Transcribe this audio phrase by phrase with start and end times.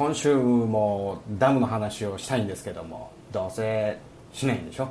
[0.00, 3.98] 今週もダムの話をしたいんですけどもどうせ
[4.32, 4.88] しないんでしょ？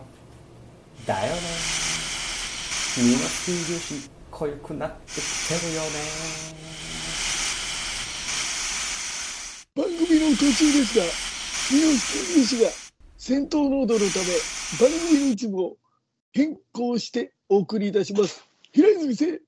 [1.08, 1.42] だよね。
[2.96, 5.87] みんな水粒子濃ゆくなってきてるよね。
[9.75, 11.05] 番組の途中ですが、
[11.76, 12.70] ミノスキー氏が
[13.18, 14.26] 戦闘濃度のため、
[14.80, 15.78] 番組の一部を
[16.34, 18.48] 変更してお送りいたします。
[18.73, 19.39] 平泉先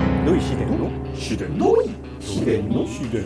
[0.00, 0.90] 生、どい秘伝の？
[1.14, 1.88] 秘伝どい
[2.18, 3.24] 秘伝の秘伝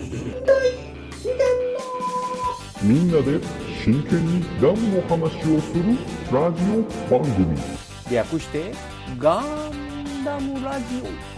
[2.84, 3.38] みんなで
[3.84, 5.96] 真剣にダムの話をする
[6.32, 7.56] ラジオ番組。
[8.10, 8.72] 略して
[9.18, 11.32] ガンダムラジオ。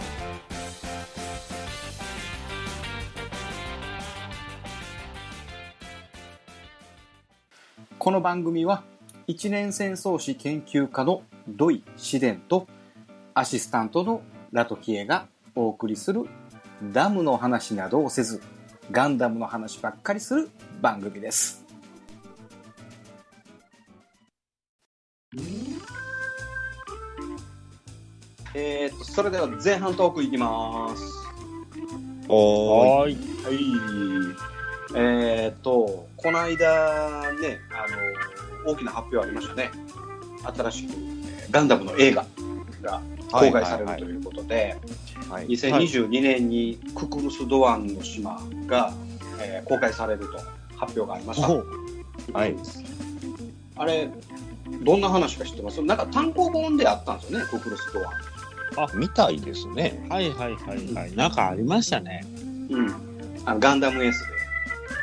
[7.99, 8.81] この番組は
[9.27, 12.67] 一年戦争史研究家の土井紫伝と
[13.35, 16.23] アシスタントのラトキエがお送りする
[16.91, 18.41] ダムの話などをせず
[18.91, 20.49] ガンダムの話ばっかりする
[20.85, 21.65] 番組です。
[28.53, 31.03] えー、とそれでは前半トークいきます。
[32.27, 33.15] おーい。
[33.43, 33.57] はい。
[34.95, 37.87] えー、と、この間ね、あ
[38.67, 39.71] の、大きな発表ありましたね。
[40.55, 42.25] 新しく、えーガンダムの映画
[42.83, 43.01] が
[43.31, 44.77] 公開されるということで、
[45.31, 45.47] はい。
[45.47, 48.93] 2022年にククルス・ドアンの島が、
[49.41, 51.47] えー公開されると発表がありました。
[51.47, 52.55] はい。
[53.77, 54.09] あれ、
[54.83, 55.81] どんな話か知ってます？
[55.81, 57.99] なんか単行本であったんですよね、ククルス・ド
[58.81, 58.99] アン。
[58.99, 60.05] みたいですね。
[60.09, 61.15] はいはいはいはい。
[61.15, 62.25] なんかありましたね。
[62.69, 62.93] うん。
[63.45, 64.25] あのガンダムエース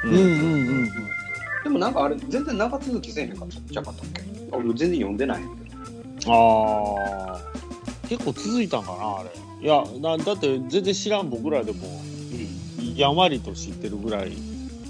[0.04, 0.08] で。
[0.08, 0.88] うんうんうん。
[1.64, 5.48] でもなんかあれ、全然長続きせえへんかったんちゃうかったっけ俺全然読んでないんや
[6.18, 6.32] けど。
[6.32, 7.40] ああ。
[8.08, 9.30] 結構続いたんかな、あれ。
[9.64, 11.78] いや、なだって全然知らん僕らでも、
[12.96, 14.32] やんわりと知ってるぐらい、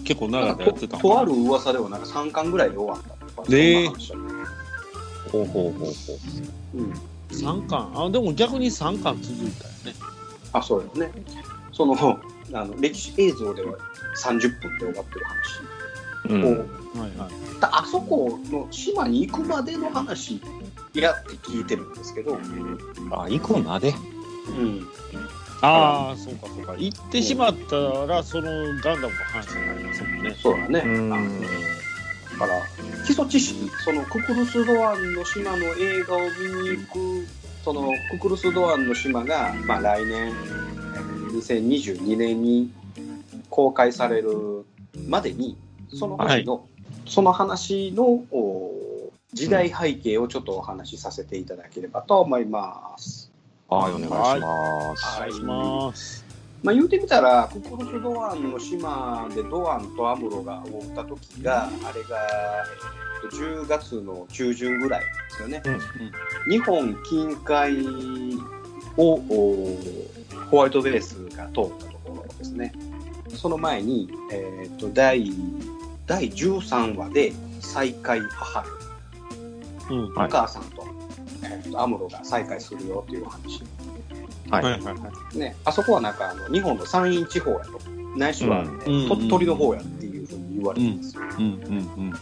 [0.04, 3.48] 結構長くやってたととある噂ではなんか3巻ぐらいで終わったとか。
[3.50, 4.14] ねえそ
[5.30, 5.92] ほうほうほうほ
[6.74, 6.92] うん。
[7.30, 7.92] 3巻？
[7.94, 9.94] あ、でも逆に3巻続いたよね。
[10.52, 11.10] あ、そうよね。
[11.72, 11.94] その、
[12.52, 13.74] あの歴史映像では
[14.22, 15.24] 30分で終わってる
[16.28, 16.34] う。
[16.34, 17.00] う話を、ん。
[17.00, 17.60] はいはい。
[17.60, 20.42] だあそこの島に行くまでの話
[20.92, 22.38] やって聞いてるんですけど、
[23.12, 23.94] あ、行くまで？
[24.48, 24.86] うん。
[25.62, 26.74] ああ、そうかそうか。
[26.76, 28.50] 行ってしまったら、その
[28.80, 30.36] ガンダムの話になりますもんね。
[30.42, 30.80] そうだね。
[32.32, 32.62] だから、
[33.06, 37.26] 基礎知識、そのククルス・ドアンの島の映画を見に行く、
[37.64, 40.32] そのククルス・ドアンの島が、まあ、来年、
[41.32, 42.72] 2022年に
[43.48, 44.66] 公開される
[45.06, 45.56] までに、
[45.94, 46.66] その前の、
[47.06, 53.31] その話のお時代背景をちょっとお話しさせていただければと思います。
[53.72, 55.16] はい、お願いします。
[55.16, 56.24] お願いします。
[56.62, 62.16] まあ、言うてみたら、ククルス・ドアンの島でドアンとアムロが追った時が、あれが、
[63.22, 65.62] えっと10月の中旬ぐらいですよね。
[65.64, 65.80] うん
[66.48, 67.86] 日本近海
[68.96, 69.78] をお
[70.50, 72.72] ホワイトベースが通ったところですね。
[73.28, 75.32] その前に、えっと第
[76.06, 78.68] 第13話で再会母る、
[79.90, 80.14] うん。
[80.14, 80.84] はいお母さんと,、
[81.44, 83.62] えっとアムロが再会するよというお話。
[84.50, 84.64] はい。
[84.64, 85.38] はいはいはい。
[85.38, 87.80] ね、あそこはなんかあの日本の山陰地方やと、
[88.16, 91.22] ないしは、うんえー鳥取の方やっていうふうに言われてるんですよ。
[91.38, 92.12] うんうん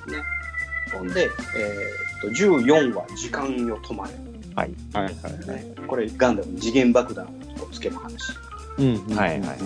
[0.92, 4.14] ほんで、えーっと14話、時間よ止まれ、
[4.56, 4.72] はい。
[4.92, 5.48] はいはい。
[5.48, 5.74] ね。
[5.86, 8.32] これ、ガンダムに次元爆弾をつける話。
[8.78, 9.58] うんはいはい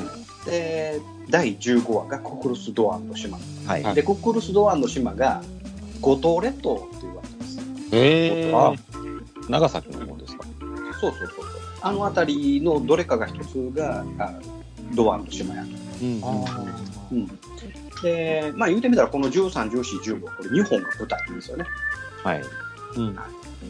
[0.45, 1.01] で、
[1.31, 3.39] 第15話がコクルス・ドアンの島。
[3.67, 3.95] はい。
[3.95, 5.43] で、コクルス・ドアンの島が
[6.01, 7.59] 五島列島って言われてます。
[7.93, 8.53] へえ。
[8.55, 8.75] あ
[9.49, 10.45] 長崎の方ですか？
[11.01, 11.47] そうそうそうそう。
[11.83, 14.33] あの辺りのどれかが一つがあ
[14.95, 15.69] ドアンの島やと。
[16.03, 16.23] うん
[17.13, 17.27] うん、
[18.03, 21.65] で、まあ言うてみたら、この13、14、15、これ日本が舞台ですよね。
[22.23, 22.43] はい。
[22.97, 23.19] うん。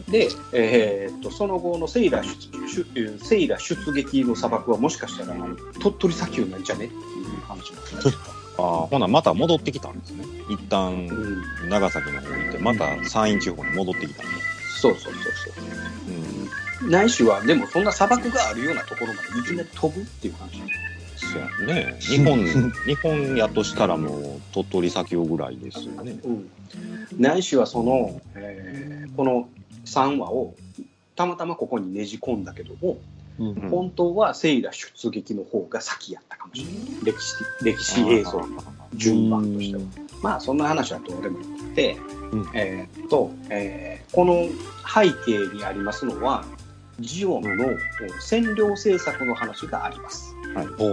[0.09, 5.35] で、えーっと、その後のセイラ出出セイラ出撃の砂漠はもしかしたら、
[5.79, 8.17] 鳥取砂丘なんじゃねっていう話もありまし
[8.57, 10.25] ああ、ほな、また戻ってきたんですね。
[10.49, 14.54] 一旦、ん、長崎の方に行って、また山陰地方に戻ってきたんで。
[14.75, 15.19] そうそうそ
[15.61, 15.65] う
[16.13, 16.49] うん。
[16.79, 16.89] そう。
[16.89, 20.61] ないしは、でもそんな砂漠があるようなところまでいきなり飛ぶっていう話。
[21.15, 21.95] そうやね。
[21.99, 22.43] 日本、
[22.85, 26.17] 日本やとしたらもう、鳥取砂丘ぐらいですよね。
[26.23, 26.49] うん、
[27.17, 29.47] ないしはその、えーこの
[29.85, 30.55] 3話を
[31.15, 32.97] たまたまここにねじ込んだけども、
[33.39, 37.13] うんうん本当はセイラ出撃の方が先やったかもしれない。
[37.13, 38.47] 歴史歴史映像の
[38.93, 39.81] 順番としては。
[40.25, 41.97] まあそんな話はどうでもよくて、
[42.31, 44.47] うんえーっと、えーこの
[44.87, 46.45] 背景にありますのは、
[46.99, 47.65] ジオンの
[48.21, 50.33] 占領政策の話があります。
[50.55, 50.67] はい。
[50.79, 50.91] お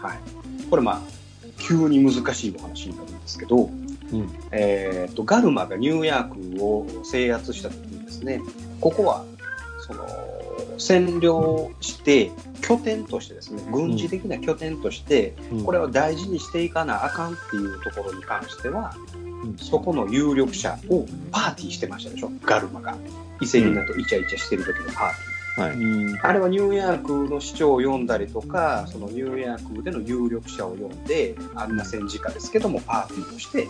[0.00, 0.18] はい。
[0.70, 1.00] これまあ、
[1.58, 3.68] 急に難しいお話になるんですけど、
[4.50, 8.40] えー、とガルマがニューヤークを制圧した時にですね
[8.80, 9.24] ここは
[9.86, 10.06] その
[10.78, 12.30] 占領して
[12.60, 15.34] 拠点としてですね軍事的な拠点として、
[15.64, 18.94] これを大事にしていかなあかんっていうところに関しては、
[19.58, 22.30] そこの有力者をパーティーしてましたでしょ？
[22.44, 22.96] ガルマが。
[23.40, 26.12] 伊勢港イチャイチャしてる時のパーティー。
[26.12, 26.20] はい。
[26.22, 33.68] あれはニューヨークの市長を読んだりとか、そのニューヨークでの有力者を読んで、あんな戦時下ですけども、パーティーとして、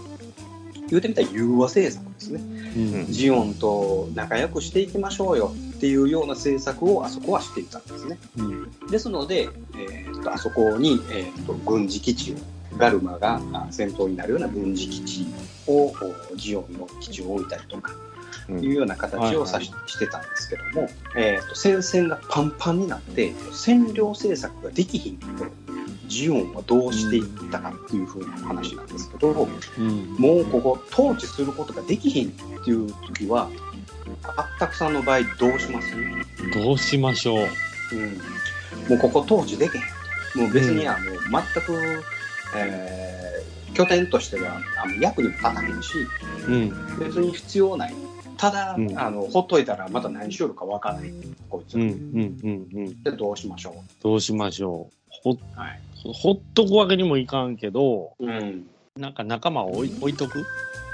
[0.91, 2.41] 言うてみたら融和政策ですね。
[2.77, 3.13] うん。
[3.13, 5.55] ジオンと仲良くしていきましょうよ。
[5.77, 8.19] っていうような政策をあそこはしていたんですね。
[8.91, 12.37] ですので、えーっとあそこに、えーっと軍事基地を、
[12.77, 15.27] ガルマがあ戦闘になるような軍事基地
[15.67, 15.93] を、
[16.33, 17.93] おジオンの基地を置いたりとか、
[18.49, 18.65] うん。
[18.65, 25.27] いうような形をさし,、してたんですけども、えー、と戦線がパンパンになって占領政策ができひんと
[26.15, 32.31] ジオンはどうしていったかっていう風な話なんですけど、もうここ統治することができひんっ
[32.65, 33.51] ていう時は
[34.37, 35.93] あったくさんの場合どうします、
[36.53, 37.39] どうしましょう。
[37.93, 38.09] うん、
[38.89, 39.83] もうここ統治できへん
[40.43, 42.03] もう別にあの、全く、
[42.57, 43.25] えー
[43.75, 45.95] 拠点としてはあの役にも立たへんし
[46.47, 46.99] うん。
[46.99, 47.95] 別に必要ない。
[48.37, 51.13] ただ、うんあのほっといたらまた何しよるかわからない。
[51.51, 51.75] こいつ。
[51.75, 51.83] うん。
[51.83, 51.91] うん。
[52.43, 52.69] うん。
[52.73, 53.03] うん。
[53.03, 55.04] でどうしましょどうしましょう。
[55.23, 55.39] ほ、う。
[55.55, 55.81] はい。
[56.13, 58.67] ほっとくわけにもいかんけど、うん。
[58.97, 60.45] なんか仲間を置い置いとく？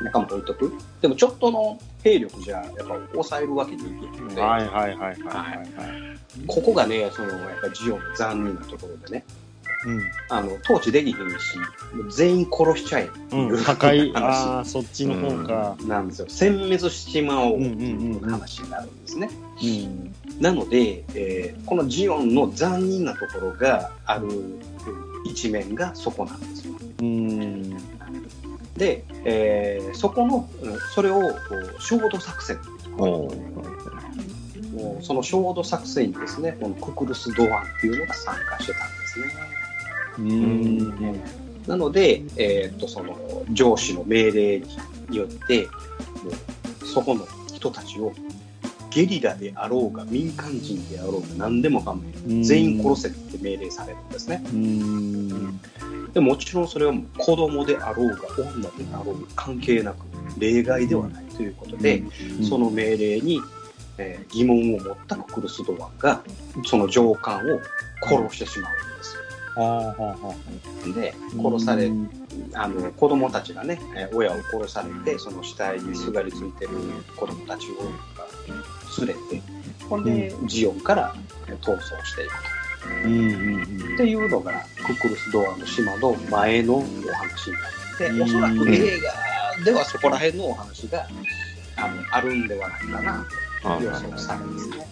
[0.02, 0.72] 仲間置いとく？
[1.02, 5.17] でもちょっとの兵力じゃやっぱ抑えるわけにいけないので、はいはいはいはいはい。
[6.46, 9.25] ここがね、そのやっぱりジオンの残念なところでね、
[10.29, 11.59] あの統治できひんし、
[12.11, 13.41] 全員殺しちゃえってうん。
[13.47, 13.62] いううん。
[13.65, 15.77] 破壊、話ああ、そっちの方か。
[15.87, 16.27] なんですよ。
[16.27, 19.31] 殲滅しちまおうってうんうんうんいう話になるんですね。
[19.62, 20.15] うん。
[20.41, 24.29] なので、えーこのジオンの残忍なところがある
[25.25, 26.75] 一面がそこなんですよ。
[27.00, 27.77] うん。
[28.77, 32.59] で、えーそこの、うんそれをこう焦土作戦
[32.99, 33.31] お
[35.03, 39.27] その焦土作戦にですね、このククルス・ドアンっていうのが参加してたんですね。
[40.20, 41.20] うん。
[41.67, 43.17] なので、えーっとその
[43.52, 44.62] 上司の命令
[45.08, 45.70] によって、も
[46.82, 48.12] うそこの人たちを
[48.90, 52.02] ゲリラであろうが民間人であろうが何でもかも
[52.43, 54.43] 全員殺せって命令されるんですね。
[54.52, 55.61] うん。
[56.12, 59.99] でもちろんそれはもう子供であろうが女であろうが関係なく
[60.38, 62.02] 例外ではないということで、
[62.49, 63.40] その命令に、
[63.99, 66.22] えー疑問を持ったククルス・ドアンが
[66.64, 67.61] その上官を
[68.02, 69.17] 殺してしまうんです
[70.94, 71.43] であ。
[71.43, 72.11] 殺されうん
[72.55, 76.70] あの子供たちがね、えー親を殺されてその死体にすがりついてる
[77.17, 79.43] 子供たちを連れて
[79.88, 81.14] ほんで、ジオンから
[81.49, 82.32] えー逃走していく
[83.05, 83.12] うん。
[83.12, 83.79] うん。
[83.79, 87.58] とっていうのがククルス・ドアンの島の前のお話にな
[87.94, 91.06] ってうんおそらく映画ではそこら辺のお話が
[91.76, 93.26] あのあるんではないかな
[93.64, 94.87] あと予想されますね。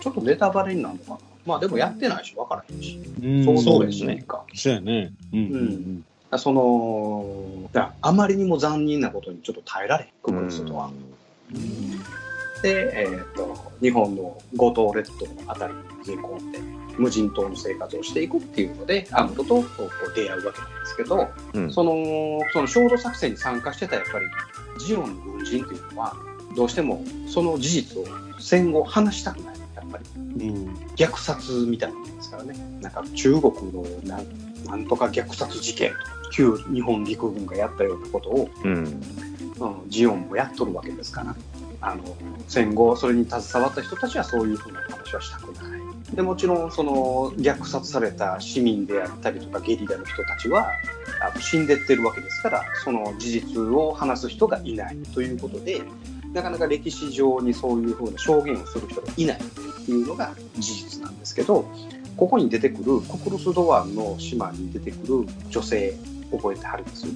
[0.00, 3.62] ちょっとネタバレになるのかなまあでもやってないし分からへんしうん。
[3.62, 4.24] そうですね。
[4.54, 5.12] そうやね。
[5.32, 6.04] うん。
[6.38, 10.92] そのだからあまりにも残忍なことにちょっと耐えられへんククルス・ドアン。
[12.62, 16.58] で、えー、と日本の五島列島のあたりに逃げ込んで
[16.98, 24.26] 無人島の生活をしていくっていうのでアムロとこう出会うわけなんですけど、うんそのその焦土作戦に参加してたやっぱり
[24.78, 26.14] ジオンの軍人っていうのは
[26.54, 28.04] どうしてもその事実を
[28.38, 29.59] 戦後話したくない
[29.90, 30.50] ぱり。
[30.50, 30.74] うん。
[30.96, 32.54] 虐殺みたいなもんですからね。
[32.80, 34.26] なんか中国のなん
[34.66, 35.92] なんとか虐殺事件
[36.32, 39.02] 旧日本陸軍がやったようなことをうん。
[39.58, 41.34] うん、ジオンもやっとるわけですから。
[41.82, 42.04] あの
[42.46, 45.80] 戦後それに携わった人たちはそういうふうな話はしたくない。
[46.14, 50.72] でもちろんその虐殺された市民であったりとかゲリラの人たちは
[51.22, 55.82] あの死んでってるわけですからその事実を話す人がいないということで
[56.32, 59.38] なかなか歴史上にそういうふうな証言をする人がいない
[59.90, 61.64] っていうのが事実なんですけど
[62.16, 65.94] ここに出てくるコクルス・ドアンの島に出てくる女性
[66.30, 67.06] 覚えてはるんです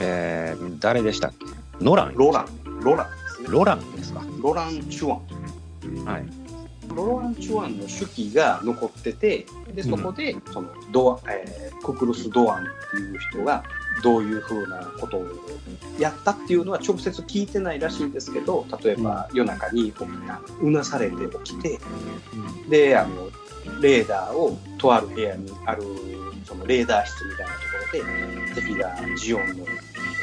[0.00, 1.84] えー、誰でしたっけ？
[1.84, 2.14] ノラン。
[2.14, 2.80] ロラン。
[2.80, 3.48] ロランですね。
[3.50, 4.22] ロランですか？
[4.42, 6.04] ロラン・チュワン。
[6.06, 6.24] はい。
[6.94, 13.64] ロラン・チュワンの手記が残ってて、でそこで、そのドア、えーククルス・ドアンっていう人が
[14.02, 15.26] どういうふうなことを
[15.98, 21.78] やったっていうのは直接聞いてないらしいんですけど、例えば夜中に起きた、うなされて起きて、
[22.68, 23.30] で、あの、
[23.80, 25.82] レーダーをとある部屋にある、
[26.44, 29.66] そのレーダー室みたいなところで、敵がジオンの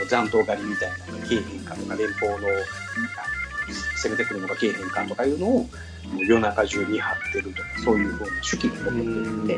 [0.09, 2.37] 残党狩りみたいなのがけえへんかとか、連邦の
[3.95, 5.69] 攻めてくるのがけえへんかとかいうのを、
[6.17, 9.11] 夜中中に張ってるとか、そういうふうな手記が残っていて、う
[9.43, 9.47] ん。
[9.47, 9.57] で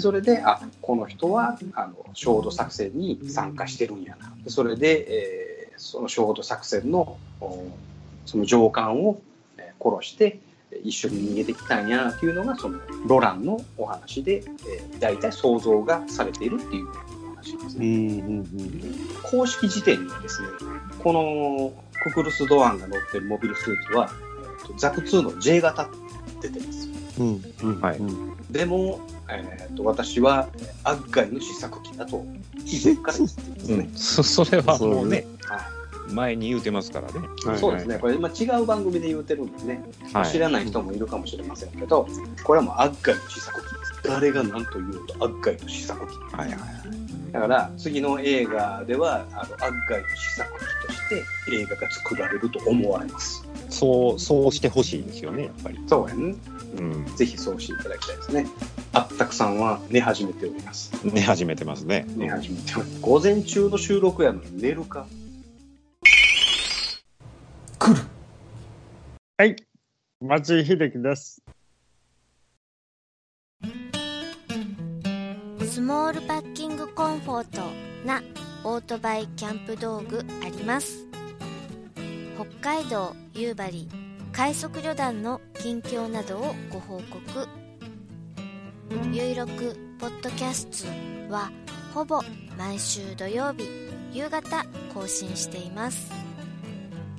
[0.00, 7.64] それであこの人はあの焦土作戦に参加してるんやなでそれで、えーその焦土作戦のお
[8.26, 9.20] その上官を
[9.58, 10.40] えー殺して
[10.72, 17.86] えー一緒に逃げてきたんやなっていうのがそのロランのお話で、えー、大体想像がされているっていうお話ですうね。
[17.86, 18.46] んうん
[19.22, 20.48] 公式辞典にはですね
[21.02, 21.72] この
[22.02, 25.88] ククルス・ドアンが乗ってるモビルスーツは、えーとザク2の J 型っ
[26.40, 26.97] て出てます。
[27.18, 27.98] うんうんはい。
[27.98, 32.24] うんでも、えー、と私はえーアッガイの試作機だと
[32.64, 33.76] 以前から言っていますね。
[33.76, 35.78] うん、そ それはもうねはい。
[36.12, 37.28] 前に言うてますからね。
[37.44, 37.58] はい。
[37.58, 40.26] そうですね、これ、まあ、違う番組で言うてるんですね、はい。
[40.26, 42.08] 知らない人もいるかもしれませんけど、
[42.44, 43.64] これはもうアッガイの試作機。
[43.64, 43.92] です。
[44.04, 46.34] 誰が何と言うと、アッガイの試作機。
[46.34, 46.58] はいはい。
[47.32, 51.24] だから、次の映画では、あのアッガイの試作機として
[51.56, 53.46] 映画が作られると思われます。
[53.68, 55.78] そうそうしてほしいですよねやっぱり。
[55.86, 56.34] そうやね。
[56.76, 58.46] うんぜひそうしていただきたいですね。
[58.92, 60.92] あったくさんは寝始めております。
[61.04, 63.00] 寝始めてますね寝始めてます。
[63.00, 65.06] 午前中の収録やのに寝るか。
[69.40, 69.54] はい
[70.20, 71.40] 町井秀樹です
[75.64, 77.62] スモールパッキングコンフォート
[78.04, 78.20] な
[78.64, 81.06] オートバイキャンプ道具あります
[82.36, 82.46] 北
[82.80, 83.88] 海道夕張
[84.32, 87.48] 快速旅団の近況などをご報告。
[89.12, 91.50] ゆいろくポッドキャストは
[91.92, 92.20] ほぼ
[92.56, 93.68] 毎週土曜日
[94.12, 96.12] 夕方更新しています。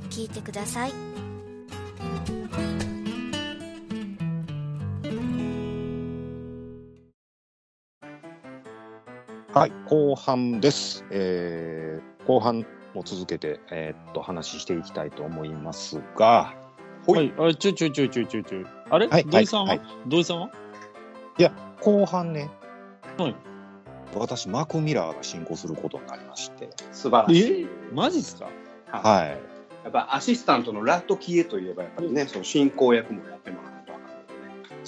[0.09, 0.93] 聞いてください。
[9.53, 16.53] はい後半です、えー後半も続けて、えーっと話していきたいと思いますが
[17.17, 17.33] はい。
[17.37, 18.65] あちょいちょいちょいちょいちょいちょい。
[18.89, 19.07] あれ？
[19.07, 19.67] はい土井さんは？
[19.67, 19.81] はい。
[20.07, 20.49] 土井さんは？
[21.81, 22.49] 後半ね、
[23.17, 23.35] はい。
[24.15, 26.69] 私マクミラーが進行することになりまして。
[26.91, 27.63] 素晴らしい。
[27.63, 27.67] え？
[27.93, 28.49] マジっすか？
[28.91, 29.27] はい。
[29.29, 29.39] はい。
[29.83, 34.13] やっぱアシスタントのラットキエといえばやっぱりね、その進行役もやってもらうとわかる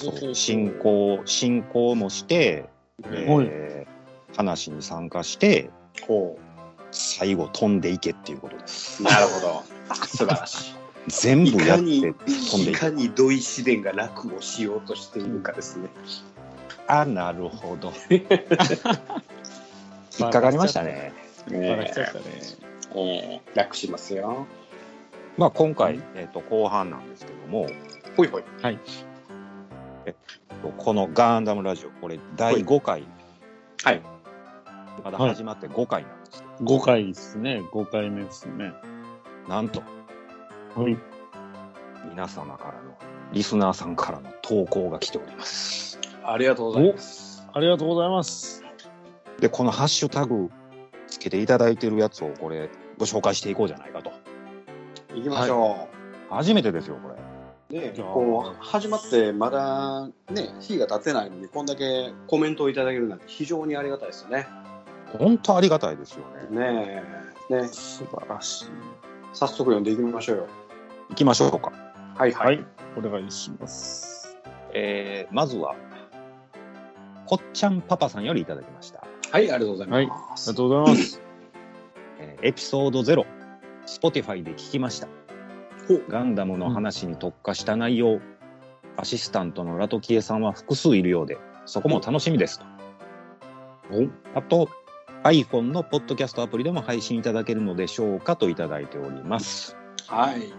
[0.06, 0.22] のでね。
[0.22, 0.36] そう。
[0.36, 2.66] 進行進行もして、
[3.06, 3.48] えはい。
[3.48, 3.86] ー
[4.36, 5.70] 話に参加して
[6.08, 6.40] ほ
[6.92, 9.02] 最後飛んでいけっていうことです。
[9.02, 9.06] う。
[9.06, 9.64] なるほど。
[9.94, 10.81] 素晴らし全い。
[11.10, 15.90] い部やってかに、飛んでいかに土井紫伝が楽をしようとしているかですね。
[16.88, 17.92] あなるほど。
[18.12, 21.14] 引っかかりましたね。
[21.48, 21.92] ね。
[22.94, 24.46] えー楽しますよ。
[25.38, 27.68] まあ今回、えー、と後半なんですけども。
[28.18, 28.44] ほいほい。
[30.78, 33.06] このガンダムラジオこれ第5回。
[33.84, 34.02] はい。
[35.04, 37.62] まだ始まって5回なんですけ5回ですね。
[37.72, 38.74] 5回目ですね。
[39.48, 39.82] ど、なんと
[40.76, 40.98] はい。
[42.10, 42.98] 皆様からの
[43.34, 46.00] リスナーさんからの投稿が来ております。
[46.24, 47.48] ありがとうございます。
[47.54, 48.64] ありがとうございます。
[49.40, 50.50] でこのハッシュタグ
[51.08, 54.12] つけていただいてるやつをこれご紹介していこうじゃないかと。
[55.14, 55.90] 行きましょ
[56.30, 57.16] 初めてですよこれ。
[57.16, 57.82] う。
[57.82, 64.48] ね、こう始まってまだね日が経ってないのにこんだけコメントをいただけるなんて非常にありがたいですよね。
[65.18, 66.58] 本当ありがたいですよね。
[66.58, 67.04] ね
[67.50, 68.66] えね素晴らしい。
[69.34, 70.48] 早速読んでいきましょうよ。
[71.12, 71.72] 行きましょうか
[72.18, 72.46] はいは。
[72.46, 72.66] はいい
[72.98, 74.38] お願いします
[74.74, 75.76] えーまずは
[77.26, 80.52] こっちゃんパパさんよりいただきましたはい、ありがとうございはいあます。
[80.52, 81.22] りがとうございます
[82.20, 83.26] えーエピソード0、
[83.86, 85.08] Spotify で聞きました。
[86.10, 88.20] ガンダムの話に特化した内容、
[88.98, 92.66] アシスタントのラトキエさんは複数いるようで、そこも楽しみですと。
[94.36, 94.70] あと、
[95.24, 99.76] iPhone のポッドキャストアプリでも配信いただけるのでしょうかといただいております。
[100.08, 100.54] はい、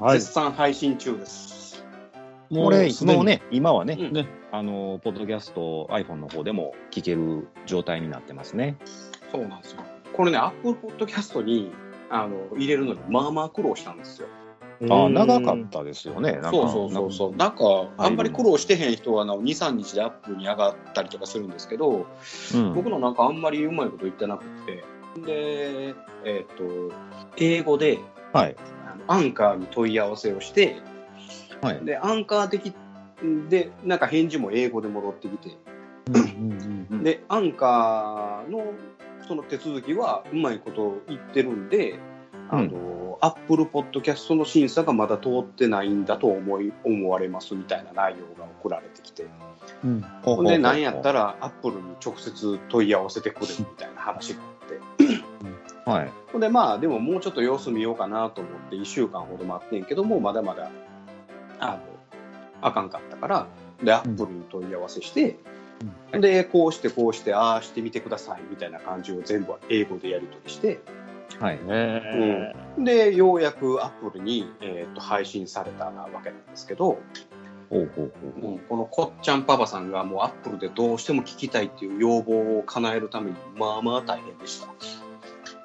[0.00, 1.84] はい絶賛配信中です。
[2.50, 8.76] もこれ、すでにもうね、今はね、うんねあの、ポッドキャスト iPhone の方でも聞ける状態になってますね。
[9.30, 9.82] そうなんですよ。
[10.12, 11.72] これね、Apple Podcast に
[12.10, 14.28] あの入れるのにまあまあ苦労したんですよ。
[14.90, 16.32] あ長かったですよね。
[16.32, 17.36] なんかそうそうそうそう。
[17.36, 22.06] なんか、あんまり苦労してへん人はな2、3日でアップに上がったりとかするんですけど、
[22.54, 24.84] うん僕のなんかあんまりうまいこと言ってなくて、
[25.24, 26.92] で、えっ、と、
[27.36, 28.00] 英語で
[28.32, 28.56] はい。
[29.08, 30.76] アンカーに問い合わせをして、
[31.60, 31.84] はい。
[31.84, 32.74] で、アンカー的
[33.48, 35.56] で、なんか返事も英語で戻ってきて、
[37.02, 38.64] で、アンカーの
[39.26, 41.98] その手続きはうまいこと言ってるんで、
[42.50, 49.26] あの、アップルポッドキャストの審査がまだ通ってないんだと思い、思われますみたいな内容が送られてきて、
[49.84, 50.04] うん。
[50.42, 55.22] んで、なんやったらアップルに直接問い合わせてくれみたいな話があって、
[55.84, 56.12] はい。
[56.32, 60.70] ほんで、まあ、でももうちょっと様子見ようかなと思って1週間ほど待ってんけども、まだまだ、
[61.58, 61.78] あの、
[62.60, 63.46] あかんかったから、
[63.82, 65.36] で、アップルに問い合わせして、
[66.12, 70.80] で、こうしてこうして、ああしてみてくださいみたいな感じを全部英語でやり取りして、
[71.40, 71.58] はい。
[71.66, 76.98] えで、ようやくアップルに、えー、と配信されたわけなんですけど、
[77.68, 78.12] ほうほう
[78.42, 78.52] ほう。
[78.52, 84.68] うんこのこっちゃんパパさんがもうアップルでどうしても聞きたいっていう要望を叶えるために、まあまあ大変でした。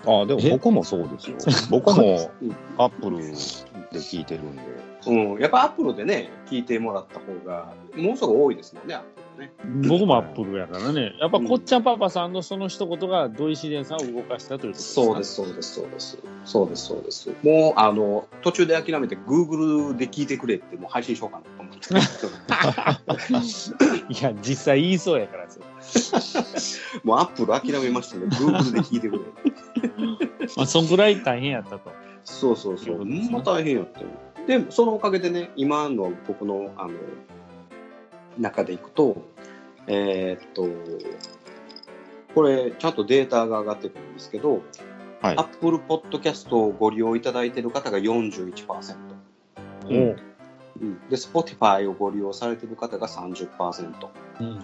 [0.06, 1.38] ああ、でも僕もそうですよ。
[1.70, 4.87] 僕も うんアップルで聞いてるんで。
[5.08, 9.52] うん、やっぱアップルでね、聞いてもらった方が、ものすごく多いですもんね、アップルね。
[9.88, 11.14] 僕もアップルやからね。
[11.20, 16.18] やっぱこっちゃんパパさんのその一言が土井自然さんを動かしたということですかそうです、そうです、そうです。
[16.46, 17.30] そうです、そうです。
[17.44, 21.78] もう、あの、途中で諦めて、Google で聞いてくれって、もう配信しようかなと思って。
[24.14, 25.48] いや、実際言いそうやから
[27.04, 29.22] もうアップル諦めましたね、Google で聞いてくれ。
[30.58, 31.92] まあ、そんくらい大変やったと。
[32.24, 32.98] そうそうそう。
[32.98, 34.08] ほんま大変やったよ。
[34.48, 36.94] で、そのおかげでね、今の僕の、あの、
[38.40, 39.22] 中でいくと、
[39.88, 40.68] えーっと、
[42.34, 44.62] これ、ちゃんとデータが上がってくるんですけど、
[45.22, 45.36] はい。
[45.38, 48.96] Apple Podcast をご利用いただいている方が41%。
[49.86, 50.16] おう。
[50.80, 53.48] うん、で、Spotify をご利用されている方が30%。
[54.40, 54.60] うんうん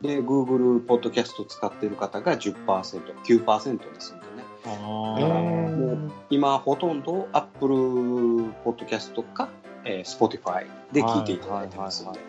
[0.00, 4.24] で、Google Podcast を使っている方が10%、9%ですんで
[4.64, 7.74] もう今ほとんど Apple
[8.64, 9.48] Podcast か、
[9.84, 12.20] えー Spotify で聞いていただいてますので。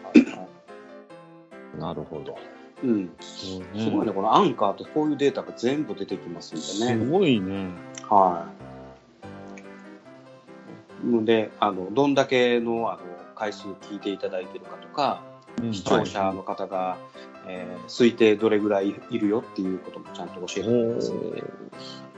[1.79, 2.37] なるほど。
[2.83, 7.05] うん、すごいね、このアンカーとこういうデータが全部出てきますんすでね。
[7.05, 7.69] ごいね。
[8.09, 8.45] は
[11.03, 11.07] い。
[11.07, 12.99] ので、あの、どんだけのあの
[13.35, 15.21] 回数聞いていただいてるかとか、
[15.71, 16.97] 視聴者の方が、
[17.47, 21.43] えー推定どれぐらいいるよっていうこともちゃんと教えてますので、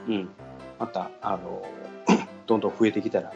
[0.08, 0.28] うん。
[0.78, 1.62] また、あの、
[2.46, 3.32] どんどん増えてきたら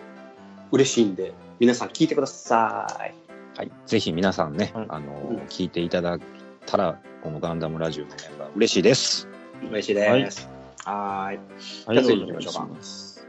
[0.71, 3.15] 嬉しいんで、皆さん聞いてください。
[3.59, 3.73] はい。
[3.87, 6.21] ぜひ皆さんね、はいあの、うん聞いていただい
[6.67, 9.29] たら、このガンダムラジオのメンバー嬉しいです。
[9.69, 10.49] 嬉しいです。
[10.85, 11.35] はーい。
[11.35, 12.69] はい、じゃあ次行きましょうか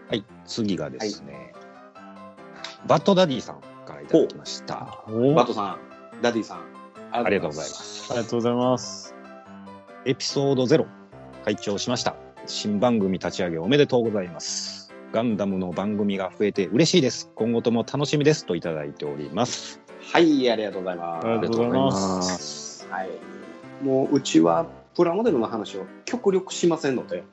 [0.09, 0.23] はい。
[0.45, 1.53] 次がですね、
[2.87, 5.03] バッドダディさんからいただきました。
[5.07, 6.70] バッドさん、ダディさん、
[7.11, 7.75] ありがとうございま。
[7.75, 8.11] す。
[8.11, 9.15] ありがとうございます。
[10.05, 10.85] エピソード0、
[11.45, 12.15] 拝聴しました。
[12.47, 14.91] 新番組立ち上げおめでとうございます。
[15.11, 17.29] ガンダムの番組が増えて嬉しいです。
[17.35, 18.45] 今後とも楽しみです。
[18.45, 19.81] といただいております。
[20.13, 21.27] はい、ありがとうございます。
[21.27, 22.87] ありがとうございます。
[22.89, 23.09] はい。
[23.83, 27.23] もう、うちはプラモデルの話を極力しませんので、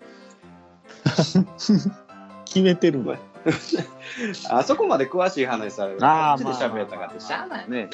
[2.44, 3.18] 決めてるわ。
[4.50, 7.88] あそこまで詳しい話されると、こあーっちで喋ったかってしゃあないよね。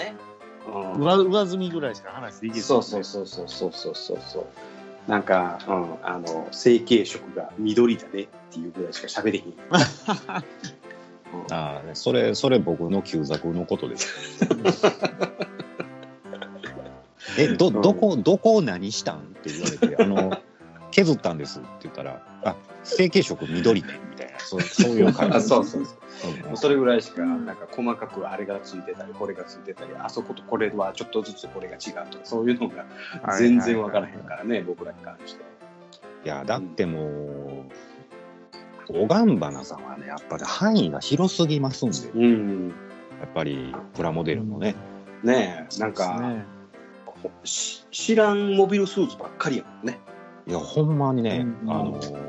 [0.66, 4.46] うん、上上積みぐらいしか話できない、ね、そうそうそうそうそうそうそう。
[5.10, 9.44] なんか、うん、あの成形色が緑だねっていうぐらいしか喋れへん。
[9.44, 9.54] うん、
[11.52, 14.08] ああそれそれ僕の旧作のことです。
[17.38, 20.38] えどどこどこを何したんって言われてあの
[20.94, 22.54] 削ったんですって言ったら、あ、
[22.84, 25.38] 成形色緑ね、みたいな、そうそういう感じ。
[25.38, 26.30] あ そうそうそう。
[26.30, 32.86] うんもうそれぐらいしか、なんか細かくあれがついてたり、これがついてたり、あそことこれはちょっとずつこれが違うとか、そういうのが
[33.36, 35.48] 全然わからへんからね、僕らに関しては。
[36.24, 37.66] いや、だっても
[38.88, 42.68] う、おがんばなさんはね、やっぱり範囲が広すぎますんで、うん。
[43.20, 44.76] やっぱりプラモデルのね、
[45.24, 46.44] ねえ、なんか、ね
[47.44, 49.98] し知らんモビルスーツばっかりやもんね。
[50.46, 52.24] いや、ほんまにね、うんあのー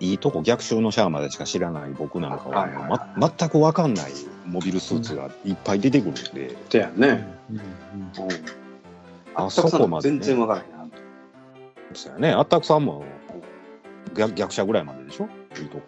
[0.00, 4.12] いいとこ逆襲のシャアまでしか知らない僕なんかは、はいはいはいま、全くわかんない
[4.46, 7.24] モビルスーツがいっぱい出てくるんで、てやね。
[7.48, 8.32] うんうんうん。
[9.36, 10.96] ああそこまでね全然わからへんな。
[11.94, 13.04] そうやね、あったくさんも
[14.16, 15.28] 逆逆者ぐらいまででしょ？
[15.60, 15.84] いいとこ。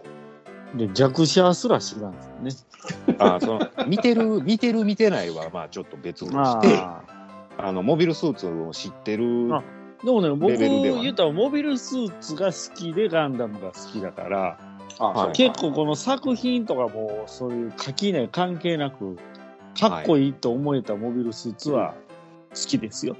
[0.76, 2.36] で弱者すら知らんですよ
[3.08, 3.16] ね。
[3.18, 7.02] あその見てる、見てる、見てないは、まあちょっと別として、あ
[7.58, 9.62] あの、モビルスーツを知ってる、あ
[10.04, 14.58] でもね、僕言ったらモビルスーツが好きでガンダムが好きだから、
[14.98, 15.32] あはい。
[15.32, 19.16] 結構この作品とかもそういう垣根関係なく、
[19.80, 21.94] かっこいいと思えたモビルスーツは
[22.50, 23.16] 好きですよ。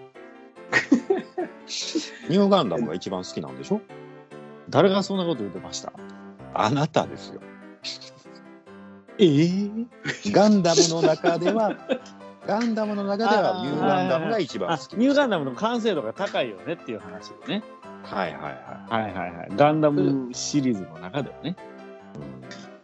[2.28, 3.80] ニューガンダムが一番好きなんでしょ？
[4.68, 5.92] 誰がそんなこと言ってました？
[6.52, 7.40] あなたですよ。
[9.18, 11.76] ええガンダムの中では、
[12.46, 14.96] ガンダムの中ではニューガンダムが一番あ好き。
[14.96, 17.62] ニューガンダムの完成度が高いよねっていう話をね。
[18.02, 19.48] はいはいははいはいはい。
[19.57, 21.50] ガンダムシリーズの中ではね。
[21.50, 21.54] い。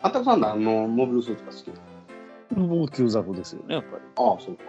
[0.02, 2.66] あったくさん何のモビルスーツが好きなの？
[2.78, 4.02] 僕、旧作ですよね、やっぱり。
[4.16, 4.62] ああ、そうか。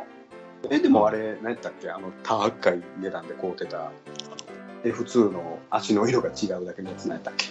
[0.70, 1.90] え、でもあれ、何やったっけ？
[1.90, 3.92] あの、高い値段で買うてた、あの
[4.84, 7.46] F2 の足の色が違うだけのやつ何やったっけ？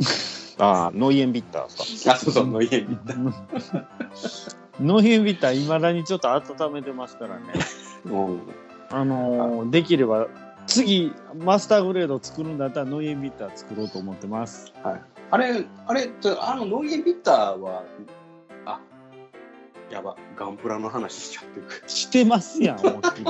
[0.58, 2.14] ああ、ノイエンビッターですか？
[2.14, 2.46] あ、そうそう。
[2.46, 4.56] ノヒンビッター、
[5.52, 7.44] いまだにちょっと温めてますからね。
[8.06, 8.40] うん。
[8.90, 10.28] あのーできれば
[10.66, 14.72] 次、マスターグレード作るんだったらノイエンビッター作ろうと思ってます。
[15.30, 17.84] あれ、あれ、ちょあの、ノイエンビッターは、
[18.64, 18.80] あ、
[19.90, 21.66] やば、ガンプラの話しちゃってる。
[21.88, 23.26] してますやん、思いっきり。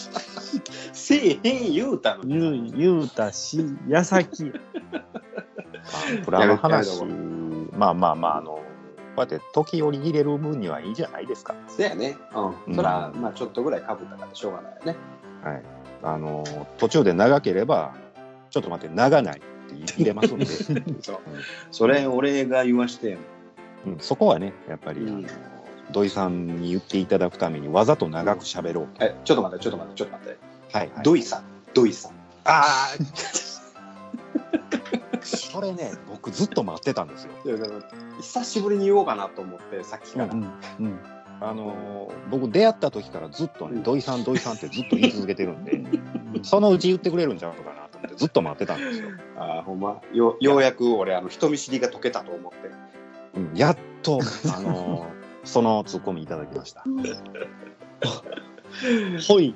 [0.92, 2.72] せえへん言うたのに。
[2.72, 4.52] 言う、言うたし、矢先。
[6.24, 7.02] プラの話
[7.76, 8.59] まあまあまああの
[9.16, 12.16] こうやって時折入れる分にはいいじゃないですかせやね。
[12.34, 12.40] う。
[12.66, 14.96] うんんそら、まあちょっとぐらいかぶったからしょうがないよね。
[15.42, 15.62] はい
[16.02, 16.44] あの
[16.78, 17.94] 途中で長ければ
[18.50, 20.46] ちょっと待って長ないって入れますんで、
[21.02, 21.18] そう。
[21.70, 23.18] それ、俺が言わしてん。
[23.86, 25.28] うん、そこはねやっぱり、うんあの
[25.92, 30.38] 土井さんに言っていただくためにわざと長く喋ろうえ、ちょっと待って、ちょっと待って、ちょっと待って。
[30.72, 31.42] と、はいはい、土井さん、
[31.74, 32.12] 土井さん。
[32.44, 32.88] ああ
[35.22, 37.80] それね僕ずっと待ってたんですよいやだから
[38.18, 40.24] 久しぶりに言おうかなと思って、さっきから。
[40.26, 40.42] うん。
[40.80, 40.98] うん。
[41.42, 45.82] あの僕出会った時からずっとね土井さん土井さんってずっと言い続けてるんで
[46.42, 49.08] そのうち言ってくれるんちゃうのかなと思ってずっと待ってたんですよ、
[49.38, 50.02] ああ、ほんま。
[50.12, 52.70] よようやく俺、あの、人見知りが解けたと思って。
[53.34, 54.20] うん、やっと
[54.54, 55.06] あの
[55.44, 56.84] そのツッコミいただきました
[59.26, 59.54] ほい、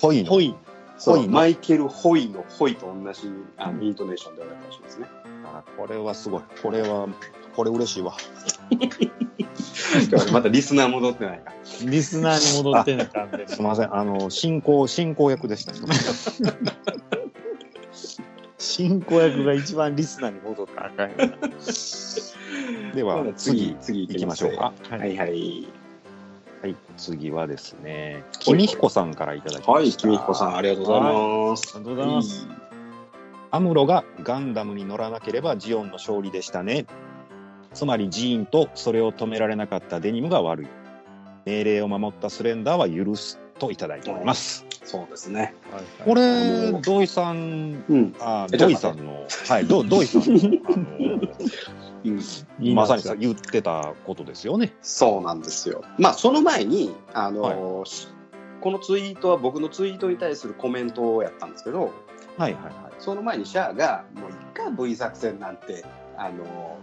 [0.00, 0.54] ほいのほい。
[0.96, 3.22] そうマイケル・ホイのホイと同じ
[3.56, 5.06] あのイントネーションでお願いしますね。
[5.44, 7.08] あこれはすごいこれは
[7.54, 8.14] これ嬉しいわ
[10.32, 11.52] またリスナー戻ってないか。
[11.84, 15.78] リスナーに戻ってんのかすみませんあの進行進行役でしたね
[18.58, 21.26] 進行役が一番リスナーに戻ったらあかんよな。
[22.94, 24.72] では次次行きましょうか。
[24.90, 24.98] は。
[24.98, 25.66] はいいはい。
[26.64, 31.76] はい次はですね君彦さんからいただきまはい、した君彦さん、ありがとうございます。
[31.76, 32.48] ありがとうございます。
[33.50, 36.86] アムロがガンダムに乗らなければジオンの勝利でしたね。
[37.74, 40.66] つまりジーンとそれを止められなかったデニムが悪い。
[41.44, 44.64] 命令を守ったスレンダーは許すといただいております。
[44.84, 45.54] そうですね。
[46.02, 48.16] これ、土井さん、うん。
[48.20, 51.28] あ土井さんの、はい、ど土井さんの、うん、あの
[52.74, 54.74] まさにさ言ってたことですよね。
[54.82, 55.82] そうなんですよ。
[55.98, 58.08] まあ、その前に、あのし
[58.60, 61.92] このツイートは僕のツイートに対するコメントをやったんですけど、
[62.36, 62.74] はいはいはい。
[62.98, 65.84] その前にシャアが、もう一回 V 作戦なんて、
[66.16, 66.78] あの、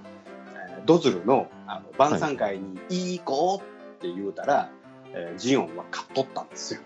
[0.78, 3.60] えードズルのあの晩餐会にいい子っ
[4.00, 4.70] て言うたら、
[5.14, 6.82] えージオンは勝っとったんですよ。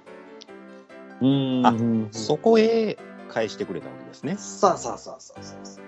[1.21, 1.65] うーん。
[1.65, 2.98] あうんそこへ
[3.30, 4.36] 返してくれたわけですね。
[4.38, 5.85] さあさあさあさあさあ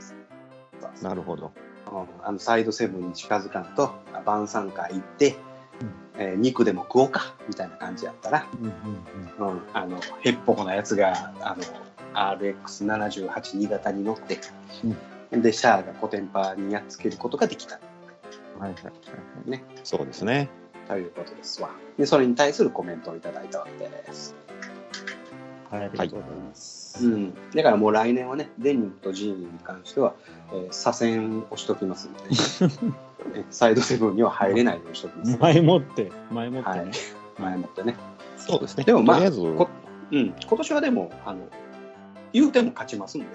[1.01, 1.51] なるほど。
[1.91, 5.37] うんあのサイドセブンに近づかんとあ晩餐会行って、
[6.17, 11.63] えー肉でも食おうかみたいな感じやったら、うんうんうん、あのへっぽこなやつがあの
[12.13, 14.39] RX78 新型に乗って、
[15.31, 17.79] でシャアがコテンパーにやっつけることができた。
[18.59, 18.91] はいはいは
[19.45, 19.49] い。
[19.49, 19.63] ね。
[19.83, 20.49] そうですね。
[20.87, 21.69] ということですわ。
[21.97, 24.35] でそれに対するコメントをいただいたわけです、
[25.69, 25.83] はい。
[25.85, 27.05] ありがとうございます。
[27.05, 30.15] うん、だからもう来年はねデニムとジーンに関しては、
[30.51, 32.29] えー左遷をしときますので、
[33.39, 36.91] ね サイドセブンには入れないようにしときます、前もって、前もってはいね。
[37.37, 37.95] 前もってね
[38.37, 38.83] そうですね。
[38.83, 39.69] でもまあこ
[40.09, 41.39] うん、今年はでもあの
[42.31, 43.27] 言うても勝ちますんで、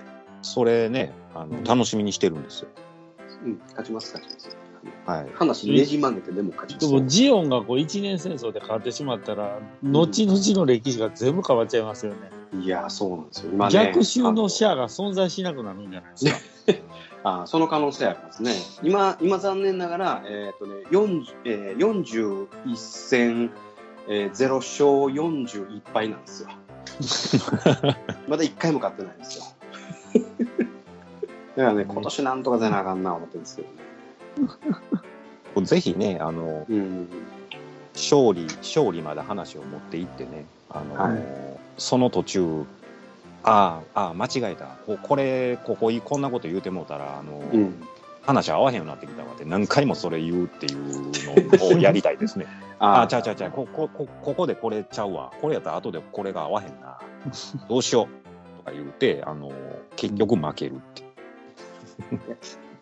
[0.42, 2.68] それね、あの楽しみにしてるんですよ。
[3.44, 4.61] うん、勝ちます勝ちます
[5.06, 5.28] はい。
[5.34, 12.18] 話ねじ曲げてでも勝ちまですも、ジオンがこう一年戦争で変わってしまったら、後々の歴史が全部変わっちゃいますよね。
[12.60, 16.80] いやそうなんですよ今ね逆襲のシャアが存在しなくなるんじゃないですか。
[17.24, 18.52] あその可能性ありますね。
[18.82, 23.50] 今、今残念ながら、えっ、とね、40えー、41戦、
[24.08, 26.48] えー、0勝41敗なんですよ。
[28.28, 29.44] まだ1回も勝ってないんですよ。
[31.56, 33.74] だからね、今年なんとかせなあかんな思ってるんですけどね。
[35.62, 37.08] ぜひね、あの、うん。
[37.94, 41.22] 勝利、勝利まで話を持っていってね、あの、はい
[41.78, 42.64] その途中、
[43.44, 44.66] ああ、ああ、間違えた。
[44.86, 47.82] ここれ、ここいこんなこと言うてもうたら、あの、うん。
[48.22, 51.10] 話合わへんようになってきたわって、何回もそれ言うっていう
[51.60, 52.46] のを やりたいですね。
[52.78, 55.32] ああ、ちゃうちゃうちゃう、ここ、こここでこれちゃうわ。
[55.40, 57.00] これやったら後でこれが合わへんな。
[57.68, 58.58] どうしよう。
[58.58, 59.50] とか言うて、あの、
[59.96, 61.02] 結局負けるって。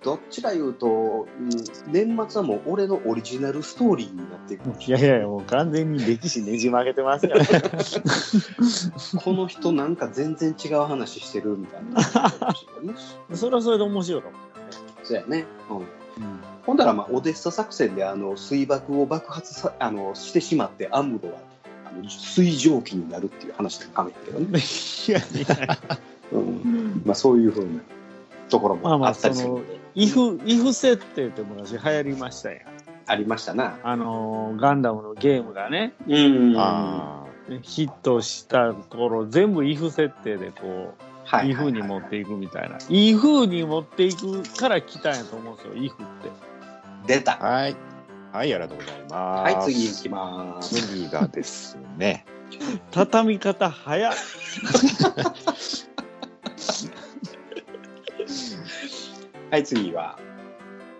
[0.02, 1.50] どっちか言うと、うん、
[1.92, 7.48] 年末はもう俺のオリジナルストーリーになっていくかもしれないいやいや、もう完全に歴史ねじ曲げてますからね。
[9.22, 13.36] この人なんか全然違う話してるみたいな。
[13.36, 14.36] それはそれで面白いかも
[15.02, 15.44] そうやね。
[15.68, 15.78] うん。
[15.80, 15.84] し
[16.20, 16.50] れない。
[16.66, 21.38] ほんだら、まあ、オデッサ作戦で、あの、水爆を爆発さ、あの、してしまって、アムロは、
[21.86, 24.46] あの、水蒸気になるっていう話でもかめんけどね。
[25.08, 25.78] いやいや、
[26.32, 27.02] うん。
[27.04, 27.80] まあ、そういうふうな
[28.48, 29.79] ところもまあまああったりするんで。
[29.94, 32.60] イフ、イフ設定って昔流行りましたやん。
[33.06, 33.78] ありましたな。
[33.82, 37.26] あのーガンダムのゲームがね、うんあ
[37.62, 42.78] ヒットしたところ、全部 if 設定でこう、はいいい風に持っていくみたいな。
[42.88, 46.30] いい風に持っていくから来たんやと思うんですよ、if って。
[47.06, 47.36] 出た。
[47.36, 47.76] はい。
[48.32, 49.54] はい、ありがとうございます。
[49.54, 50.74] はい、次行きます。
[50.88, 52.24] 次がですね。
[52.90, 54.14] 畳み方早っ。
[59.50, 60.18] はい、次は。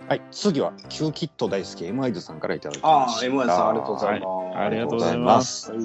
[0.08, 3.26] はい、次は、キューキット大好き M アイズさんからいただきまああ、した。
[3.26, 4.58] M さん、ありがとうございます。
[4.58, 5.72] ありがとうございます。
[5.72, 5.80] はい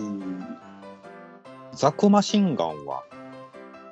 [1.76, 3.04] ザクマシンガンは、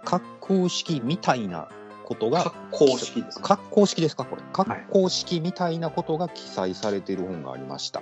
[0.05, 1.67] 格好式みたいな
[2.05, 3.43] ことが格、好式ですね。
[3.45, 4.41] 格好式ですかこれ。
[4.53, 8.01] 格好式みたいなことが記載されている本がありました。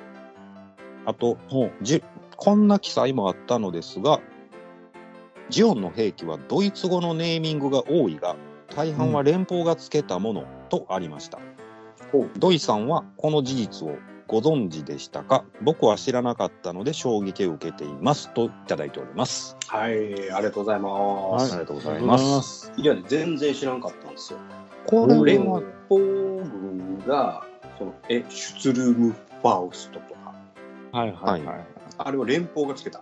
[1.05, 1.71] あと、ほう。
[1.81, 2.03] じ
[2.37, 4.19] こんな記載もあったのですが、
[5.49, 8.35] ジオンの兵器はドイツ語のネーミングが多いが、
[8.75, 11.39] 大半は連邦がつけたものとありました。
[12.11, 13.95] ほうドイさんはこの事実を
[14.27, 15.43] ご存知でしたか？
[15.61, 19.57] 僕は知らなかったので衝撃を受けていますといただいております。
[19.67, 21.53] はい、ありがとうございます。
[21.53, 22.69] ありがとうございありがとうございます。
[22.69, 22.73] ます。
[22.77, 24.39] いや、全然知らんかったんですよ。
[24.87, 27.45] これ連は、邦軍が、
[27.77, 30.33] その、え、シュツルムファウストとか、
[30.93, 31.57] はいはいはい。
[31.57, 31.65] はっ
[31.97, 33.01] あれを連邦がつけた。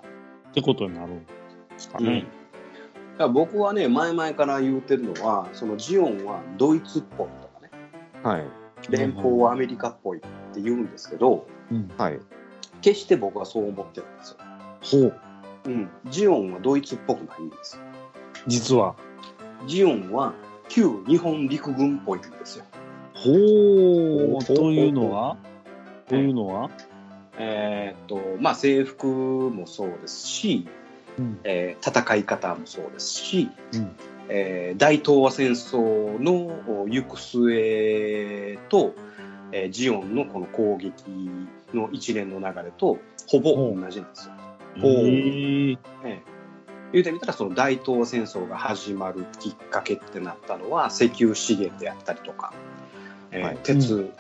[0.52, 1.32] てことになるんで
[1.78, 2.22] すかうんね。
[2.22, 7.28] だから僕はね、前々から言ってるのは、そのジオンはドイツっぽい
[8.24, 8.44] はい。
[8.90, 10.22] 連邦はアメリカっぽいっ
[10.54, 11.90] て言うんですけど、うん。
[11.98, 12.20] はい。
[12.82, 14.38] 決して僕はそう思ってるんですよ。
[14.82, 15.20] ほう。
[15.66, 15.90] うん。
[16.06, 17.82] ジオンはドイツっぽくないんですよ。
[18.48, 18.96] 実は。
[19.68, 20.34] ジオンは
[20.70, 22.66] 旧日本陸軍っぽいんですよ。
[23.14, 23.30] ほ
[24.40, 24.44] う。
[24.46, 25.38] というのは？
[26.08, 26.70] というのは？
[27.38, 30.68] えーっと、まあ制服もそうですし、
[31.18, 31.40] うん。
[31.44, 33.92] えー戦い方もそうですし、うん
[34.30, 38.94] えー大東亜戦争のお行く末と、
[39.52, 41.04] えージオンのこの攻撃
[41.74, 44.34] の一連の流れとほぼ同じなんですよ。
[44.80, 44.92] ほう。
[45.08, 46.22] えええ
[46.92, 52.54] 言うてみたらその大東亜戦争が始まるきっかけってなったのは石油資源であったりとか、
[53.32, 53.58] えーはい。
[53.64, 54.12] 鉄、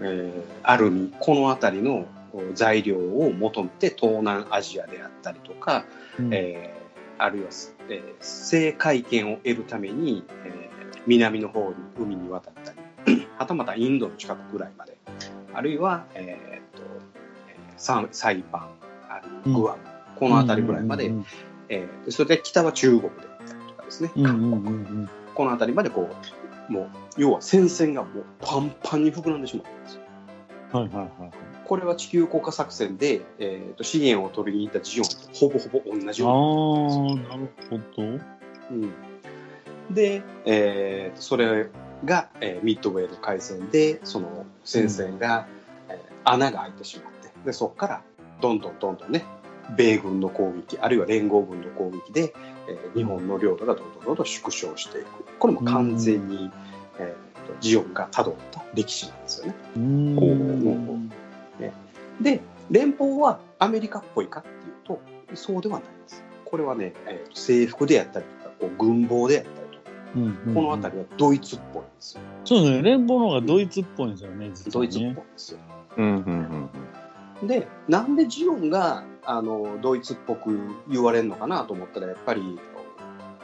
[0.00, 5.84] えーアルミこの辺りのお材料を求めて東南アジアであったりとか、
[6.18, 6.34] うん。
[6.34, 6.75] えー
[7.18, 7.48] あるいは、
[7.88, 10.66] えー制海権を得るために、えー
[11.06, 14.98] 南の方に海に渡ったり はたまたインドの近くぐらいまで
[15.54, 16.82] あるいは、えーっと
[17.48, 18.68] えーサンサイパン
[19.08, 19.78] あグアム、
[20.16, 21.26] この辺りぐらいまで、うん
[21.68, 26.08] えーそれで北は中国でとかですね、うんうんうん韓国うんこの辺りまでこ
[26.68, 30.00] うもう要は戦線がもうパンパンに膨らんでしまったんですよ。
[30.72, 31.30] はいはいはいはい。
[31.66, 38.02] これは地球降下作戦で、えーと資源を取りに行ったジオンとほぼほぼ同じあようなあ、なるほど。
[38.02, 38.92] うん、
[39.90, 41.68] で、えーそれ
[42.04, 45.46] が、えーミッドウェーの海戦でその戦線が、
[45.88, 48.02] えー穴が開いてしまってでそこから
[48.40, 49.24] どんどんどんどんね
[49.76, 52.34] 米軍の攻撃あるいは連合軍の攻撃で、
[52.68, 55.06] えー日本の領土がどんどんどんどん縮小していく
[55.38, 56.50] これも完全に、
[56.98, 59.54] えーとジオンが辿った歴史なんですよね。
[59.76, 61.05] うーん。
[62.20, 65.00] で連邦はアメリカっぽいかっていうと
[65.34, 66.24] そうではないです。
[66.44, 72.20] これはね、えーと制服であったりとかこう軍帽であったりとかうんこの辺りはドイツっぽいんですよ。
[72.44, 72.82] そうですね。
[72.82, 75.58] 連邦の方がドイツっぽいんですよね、実はねドイツっぽいんですよ。
[75.98, 82.58] うんうんうんで、なんでジオンがあのドイツっぽく言われるのかなと思ったら、やっぱり、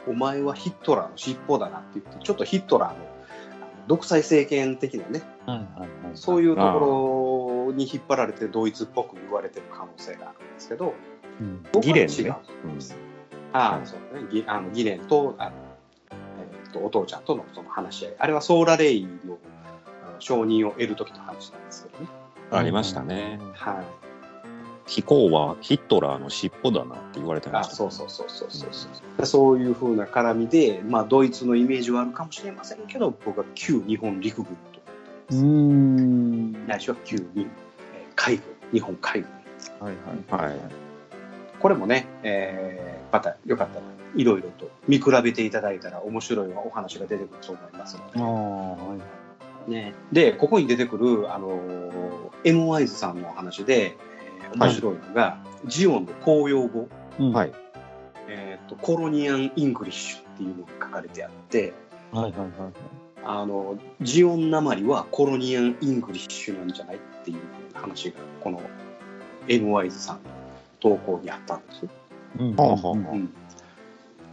[0.07, 2.97] お前はヒットラーの尻尾だなって言って、ちょっとヒットラーの
[3.87, 5.89] 独裁政権的なね、はいはいはい。
[6.15, 6.87] そういうところ
[7.71, 10.93] に引っ張られてドイツっぽく言われてる可能性があるんですけど、
[11.39, 11.81] うん。
[11.81, 12.13] ギレンね
[12.71, 12.95] んです。
[13.53, 14.27] ああ、そうね。
[14.31, 15.55] ギあのギレンとあの、
[16.11, 18.13] えーとお父ちゃんとのその話し合い。
[18.17, 19.37] あれはソーラレイの
[20.19, 22.09] 承認を得る時の話なんですけどね。
[22.51, 23.39] ありましたね。
[23.53, 24.03] はい。
[24.85, 27.75] 飛行はヒットラーの尻尾だなって言われてまあした。
[27.75, 29.25] そうそうそうそうそうそう。
[29.25, 34.57] そういうふうな絡みで、まあ、ドイツのイメージはあるかもしれませんけど、僕は旧日本陸軍
[35.29, 36.57] とうー思ってます。
[36.63, 36.67] ん。
[36.67, 37.17] ないしは旧
[38.15, 39.29] 海軍、日本海軍。
[39.79, 40.49] はいはい。
[40.49, 40.59] はい。
[41.59, 43.81] これもね、えーまたよかったら
[44.15, 49.69] いろいろと見比べていただいたら面白いお話が出てくると思いますのああ、はい。
[49.69, 49.75] で。
[49.75, 53.95] ね、で、ここに出てくる、あのー、エム・ワイズさんのお話で、
[54.51, 56.87] えー面白いのが、ジオンの公用語、
[57.19, 57.51] うんはい。
[58.27, 61.73] えーと、コロニアン・イングリッシュっていうのが書かれてあって、
[62.11, 62.71] はいはいはいはい。
[63.25, 67.39] あの、ジオンなまりはコロニアン・イングリッシュなんじゃないっていう
[67.73, 68.61] 話が、この
[69.47, 70.21] M・ ワイズさんの
[70.79, 71.87] 投稿にあったんです。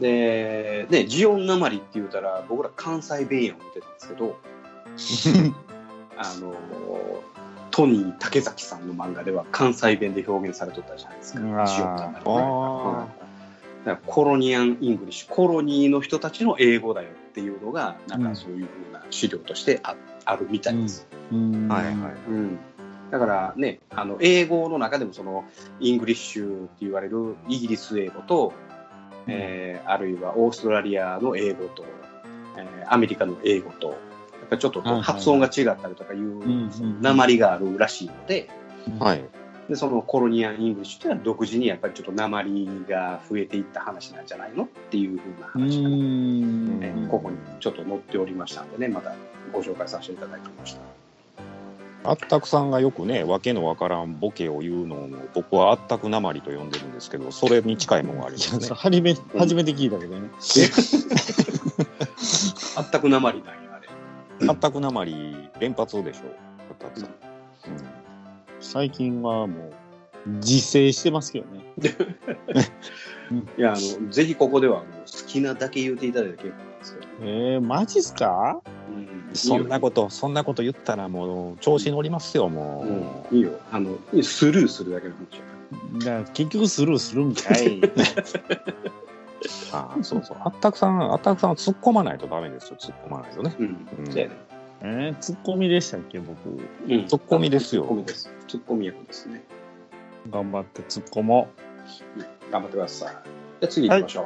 [0.01, 5.55] で、ね、ジオンなまりって言うたら、僕ら関西弁や思ってたんですけど、
[6.17, 6.55] あの
[7.71, 11.41] トニー竹崎さんの漫画では関西弁で表現されとったじゃないですか。
[11.41, 11.71] うわー。
[11.71, 13.20] 塩辛いねあうん
[13.85, 21.07] だからコロニアン・イングリッシュコロニーの人たちの英語だよっていうのがなんかそういうふうな資料としてあ,、あるみたいです。
[21.33, 21.95] うんはいはい。
[22.29, 22.59] うん
[23.11, 25.45] だからねあの英語の中でもその
[25.81, 28.53] English って言われるイギリス英語と、
[29.27, 31.85] えーあるいはオーストラリアの英語と、
[32.57, 33.97] えーアメリカの英語とやっ
[34.51, 38.49] ぱりちょっと発音が違ったりとかいううん訛りがあるらしいので。
[38.99, 39.25] はい。
[39.71, 49.15] でその Colonial English っていうのは独自にやっぱりちょっと訛りが増えていった話なんじゃないのっていうふうなう話がここにちょっと載っておりましたんでねまた
[49.53, 50.81] ご紹介させていただきました。
[52.03, 58.69] あったくさんがよくね、わけのわからんボケを言うのを、僕はあったくなまりと呼んでるんですけど、それに近いものがありますね。
[58.75, 60.31] 初め初めて聞いたけどね。
[62.77, 63.81] あったく鉛なんやあ
[64.41, 64.49] れ。
[64.49, 66.21] あったくなまり連発でしょ、
[66.71, 68.00] あったくさん。
[68.61, 69.71] 最近はも
[70.27, 71.65] う、自制してますけどね。
[73.57, 78.61] いやあのぜひここではあの好きなだけ言うていただいて結構なんですけど、えー、マジっすか？
[78.89, 79.35] うん。
[79.35, 82.85] そんなこと、そんなこと言ったらもう調子乗りますよ、も
[83.31, 83.33] う。
[83.33, 83.39] うん。
[83.39, 83.53] いいよ。
[83.71, 85.43] あのスルーするだけの話や
[86.01, 87.81] だから結局スルーするんかい。
[89.73, 90.37] ああそうそう。
[90.41, 93.55] あったくさん、あったくさんは突っ込まないとダメですよ、突っ込まないとね。
[93.59, 94.13] うん、うん。
[94.13, 94.29] ね
[94.83, 96.49] えー、ツッコミでしたっけ、僕。
[96.49, 96.61] うん。
[96.87, 97.83] 突っ込みですよ。
[97.83, 98.31] ツッコミです。
[98.49, 99.43] ツッコミ役ですね。
[100.31, 101.49] 頑張ってツッコも
[102.51, 103.15] 頑張ってください。
[103.15, 103.21] じゃ
[103.65, 104.25] あ次行きましょう、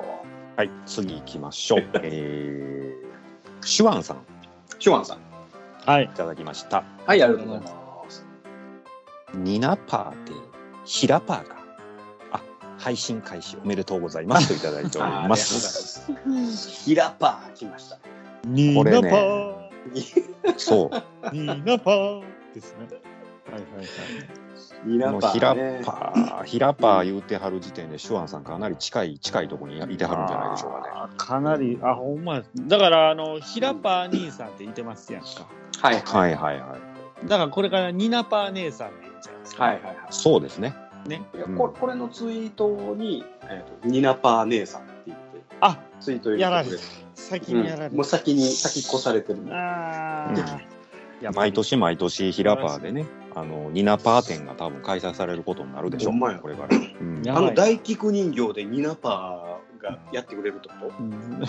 [0.56, 1.84] はい、次行きましょう。
[2.02, 4.20] えー、シュワンさん、い
[4.78, 5.18] シュワンさん。
[5.18, 5.20] う。
[5.86, 6.08] はい。
[6.14, 6.84] ただきました。
[7.06, 7.68] はいありがとうございま
[8.08, 8.26] す。
[9.34, 10.32] ニナパーで、
[10.84, 11.56] ヒラパーが、
[12.32, 12.40] あ、
[12.78, 16.10] 配信開始おめでとうございますといただいておりま あありがとうございす。
[16.26, 16.70] ます。
[16.84, 17.98] ヒラパー来ました。
[18.46, 19.02] ニこれねー。
[19.02, 21.34] ナパー、そう。
[21.34, 22.22] ニーナパー
[22.54, 22.86] ですね。
[23.50, 23.86] はいはいはい。
[24.84, 31.14] ヒラパー、ね、パー、ヒラパー言うてはる時点で、シュワンさんかなり近い、近いところにいてはるんじゃないでしょうかね。
[31.16, 32.42] かなり、あ、ほんまや。
[32.66, 35.28] だから、あの、ヒラパー兄さんって言ってますやんか。
[35.80, 36.76] はいはいはいは
[37.24, 37.26] い。
[37.28, 39.64] だから、これからニナパー姉さんでいいんじゃないですか。
[39.64, 40.74] はいはいはいそうですね。
[41.06, 41.22] ね。
[41.34, 44.93] いやうんここれのツイートに、えーとニナパー姉さんって言って
[45.64, 46.68] あ、ツイート入やられ。
[47.14, 47.96] 先にやられうん。
[47.96, 50.32] もう先に先越されてるああ。
[51.22, 51.50] やっぱり。
[51.50, 56.76] 毎年毎年ヒラパーでね、あの、ニナパー展が多分開催されることになるでしょう、これから。
[56.76, 57.22] うん。
[57.28, 61.44] あの大菊人形でニナパーがやってくれるってこうん。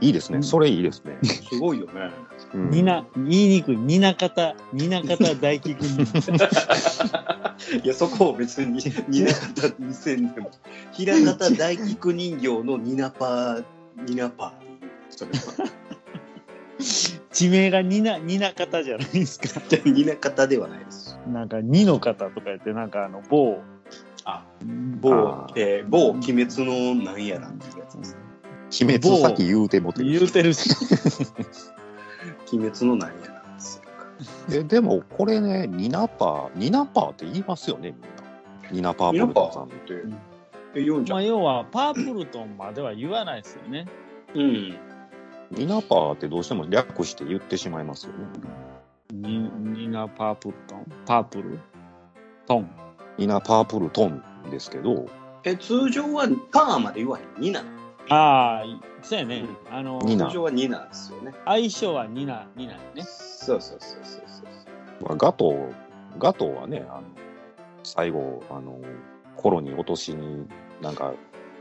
[0.00, 0.42] いいですね。
[0.42, 1.18] それいいですね。
[1.20, 2.10] とすごいよね。
[2.54, 3.76] うんニナ、言いにくい。
[3.76, 6.02] ニナ方、ニナ方大菊に。
[7.84, 10.50] いやそこを別にニナ方にせんでも
[10.92, 13.64] 平方大菊人形のニナパー
[14.06, 15.70] ニナパーっていうそれは
[17.30, 19.60] 地名がニナ、ニナ方じゃないですか。
[19.68, 21.18] じゃあニナ方ではないです。
[21.28, 23.58] なんか、ニの方とか言って、なんかあの、某、
[24.24, 24.44] あ
[25.00, 28.16] 某えー某鬼滅のなんやらっていうやつです。
[28.82, 30.70] 鬼滅さっき言うてもてる言うてるし。
[32.52, 33.80] 鬼滅のなんやらです
[34.50, 34.60] よ。
[34.60, 38.08] えでもこれねニナパーニナパーって言いますよねみんな
[38.70, 39.94] ニナパーニナパプルトンさんーって
[40.76, 41.26] え言うんじゃまあ、ん。
[41.26, 43.86] 要は、パープルトンまでは言わないですよね。
[44.34, 44.76] うん。
[45.50, 48.18] ニナパーってどうしても略して言ってしまいますよね
[49.12, 50.86] ニニナパープルトン？
[51.06, 51.58] パープル
[52.46, 52.70] トン？
[53.18, 55.06] ニナパープルトンですけど
[55.42, 57.40] え通常はパーまで言わへん。
[57.40, 57.64] ニナ。
[58.10, 58.64] ああ、
[59.02, 59.44] そうやね。
[59.70, 61.32] あの、ニナ通常はニナですよね。
[61.44, 63.02] 相性はニナ、ニナね。
[63.02, 64.50] そうそうそうそうそう。
[65.00, 65.72] まあガトー
[66.18, 67.02] ガトーはねあの
[67.82, 68.78] 最後あの
[69.36, 70.46] コロに落としに
[70.82, 71.14] なんか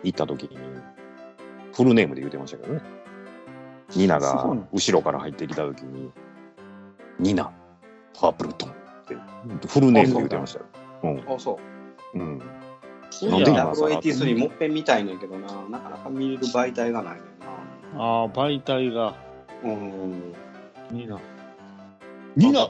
[0.04, 0.58] 行った時に
[1.74, 2.82] フルネームで言ってましたけどね
[3.96, 6.12] ニナが後ろから入ってきた時に
[7.20, 7.52] ニナ
[8.14, 8.74] パープルトンっ
[9.60, 10.66] てフルネームで言ってましたよ
[11.04, 11.60] うんあそ
[12.14, 12.20] う。
[12.20, 12.42] うん
[13.24, 13.66] なんで今や。
[13.72, 17.24] W83 もっぺん見たいねんけどな、なかなか見れる媒体がないねん
[17.98, 18.04] な。
[18.04, 19.16] ああ、媒体が
[19.64, 20.34] うん。
[20.92, 21.20] ニナ。
[22.36, 22.70] ニナ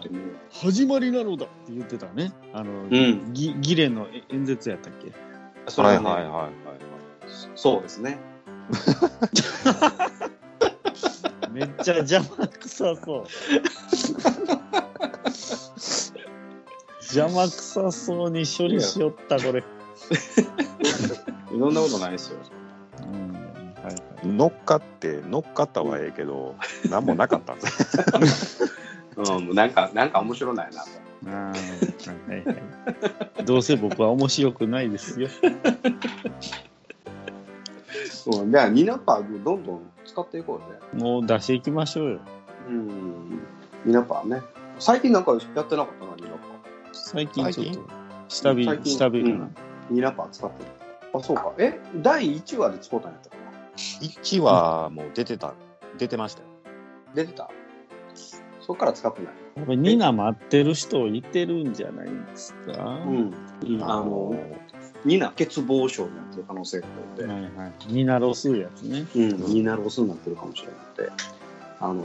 [0.51, 2.31] 始まりなのだって言ってたね。
[2.53, 5.11] あの、んギギレンの演説やったっけ？
[5.67, 6.51] それはね、はいはいはいはい
[7.55, 8.17] そうですね。
[11.51, 13.25] めっちゃ邪魔くさそう。
[17.01, 19.63] 邪魔くさそうに処理しよった、これ。
[21.49, 22.39] そんなことないですよ。
[23.01, 23.49] うん
[23.83, 28.63] はい、乗っかって乗っかったはええけど、うん、何もなかったんです。
[29.15, 30.81] うん、なんか、なんか面白ないな。
[30.81, 32.53] はいは
[33.41, 35.27] い、どうせ僕は面白くないですよ。
[38.09, 41.03] そ う、じゃあ、ニナパーどんどん使っていこうぜ。
[41.03, 42.19] もう出していきましょうよ。
[42.69, 43.41] うん、
[43.83, 44.41] ニナパーね。
[44.79, 46.39] 最近なんかやってなかったな、ニナパー。
[46.93, 47.81] 最近ちょっと、
[48.29, 49.55] 下火、下火、うん、
[49.91, 50.69] 2ラパー使ってる。
[51.13, 51.53] あ、そうか。
[51.57, 53.41] え、第1話で使ったんやったかな。
[54.01, 55.53] 1話もう出てた、
[55.97, 56.47] 出てましたよ。
[57.15, 57.49] 出てた？
[58.61, 59.33] そっから使ってない。
[59.65, 63.01] これ、ニナ待ってる人いてるんじゃないですか？
[63.05, 63.33] うん。
[63.81, 64.35] あの、
[65.05, 67.73] ニナ欠乏症になってる可能性があるので、はいはい。
[67.87, 69.07] ニナロスやつね。
[69.15, 71.11] うん、ニナロスになってるかもしれなくて、
[71.79, 72.03] あの、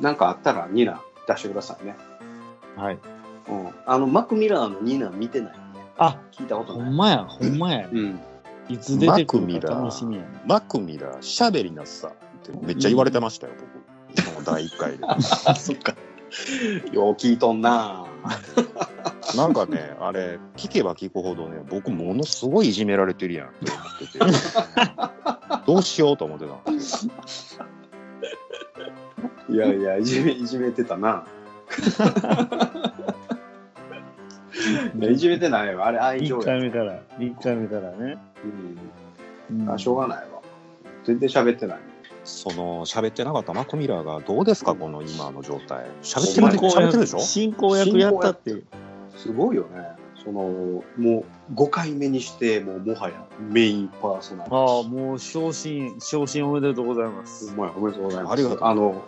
[0.00, 1.96] なんかあったらニナ出してくださいね。
[2.76, 2.98] はい。
[3.48, 3.70] うん。
[3.86, 5.54] あの、マクミラーのニナ見てない？
[5.98, 6.86] あ、聞いたことない。
[6.86, 7.88] ほんまや、ほんまや。
[7.90, 8.20] うん。
[8.68, 10.28] いつ出てくるか楽しみやね。
[10.46, 14.22] マクミラー、しゃべりなさってめっちゃ言われてましたよ、僕。
[14.22, 15.04] その第1回で。
[15.06, 15.20] あ、
[15.54, 15.94] そっか。
[16.92, 18.06] よう聞いとんな
[19.36, 24.18] なんかね、あれ、聞けば聞くほどね、僕、ものすごいいじめられてるやんって思って
[25.60, 27.12] て、どうしようと思ってたんですよ。
[29.50, 31.26] いやいや、いじめ、いじめてたな。
[35.10, 35.84] いじめてないよ。
[35.84, 36.52] あれ、愛情一や。
[36.54, 38.16] 回目から、一回目からね。
[39.50, 39.70] うん。
[39.70, 40.40] あ、しょうがないわ。
[41.04, 41.78] 全然喋ってない。
[42.24, 45.86] その、喋ってなかったマクミラーが、どうですか、この今の状態。
[46.02, 47.18] 喋って喋ってるでしょ？
[47.18, 48.62] 進行役やったって。
[49.16, 49.86] すごいよね。
[50.24, 50.40] その、
[50.96, 54.58] もう5回目にして、もうもはやメインパーソナリティ。
[54.58, 57.52] ああ、もう昇進、昇進おめでとうございます。
[57.54, 58.32] お前おめでとうございます。
[58.32, 59.04] ありがとうあの、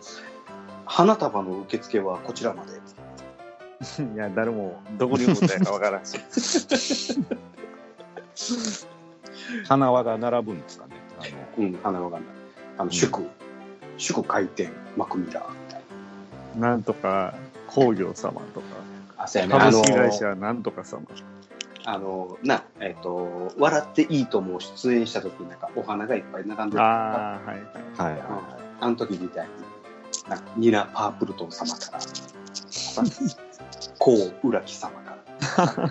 [0.84, 2.72] 花束の受付はこちらまで。
[4.14, 6.18] いや、誰もどこに持ったやかわからんし。
[9.68, 10.94] 花輪が並ぶんですかね。
[11.18, 11.22] あ
[11.60, 12.30] のうん、花わかんない。
[12.78, 13.22] あの、祝、
[13.96, 15.82] 祝開店、マクミラーみたい
[16.56, 17.34] なんとか
[17.66, 18.66] 工業様とか、
[19.16, 19.24] な。
[19.24, 19.54] あ、そうやね。
[19.54, 21.02] 株式会社なんとか様。
[21.84, 26.82] あの、な、えっ、と、笑っていいとも出演した時になんかお花がいっぱい並んでる。
[26.82, 27.56] ああ、はい。
[27.96, 29.50] はいうんあの時みたいに、
[30.28, 31.98] なんかニナ・パープルトン様から、
[34.06, 35.16] コウ・ウラキ様か
[35.58, 35.86] ら、う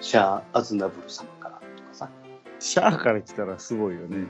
[0.00, 2.10] シャー・アズナブル様からとかさ、
[2.58, 4.26] シャアから来たらすごいよね。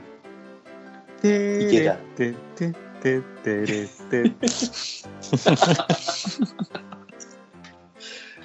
[1.19, 4.29] て池田ーててててれて。